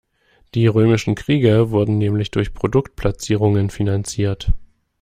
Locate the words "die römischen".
0.55-1.13